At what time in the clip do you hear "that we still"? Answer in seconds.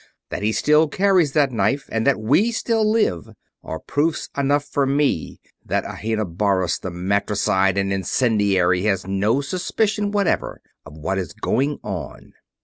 2.07-2.83